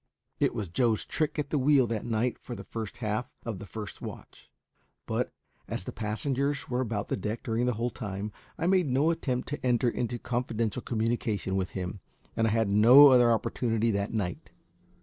[0.39, 3.67] It was Joe's trick at the wheel that night for the first half of the
[3.67, 4.49] first watch;
[5.05, 5.31] but,
[5.67, 9.47] as the passengers were about the deck during the whole time, I made no attempt
[9.49, 11.99] to enter into confidential communication with him,
[12.35, 14.49] and I had no other opportunity that night.